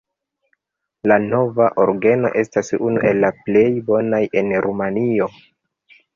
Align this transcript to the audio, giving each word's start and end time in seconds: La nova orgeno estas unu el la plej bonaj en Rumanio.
La 1.11 1.17
nova 1.25 1.67
orgeno 1.83 2.31
estas 2.41 2.73
unu 2.87 3.05
el 3.11 3.21
la 3.27 3.31
plej 3.43 3.67
bonaj 3.93 4.25
en 4.43 4.53
Rumanio. 4.69 5.31